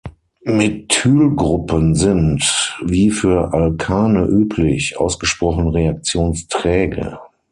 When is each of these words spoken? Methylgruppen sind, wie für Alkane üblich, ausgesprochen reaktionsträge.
Methylgruppen 0.45 1.93
sind, 1.93 2.73
wie 2.83 3.11
für 3.11 3.53
Alkane 3.53 4.25
üblich, 4.25 4.99
ausgesprochen 4.99 5.67
reaktionsträge. 5.67 7.19